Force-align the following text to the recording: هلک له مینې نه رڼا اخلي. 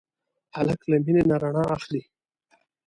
هلک 0.55 0.81
له 0.91 0.97
مینې 1.03 1.23
نه 1.29 1.35
رڼا 1.43 1.63
اخلي. 1.75 2.01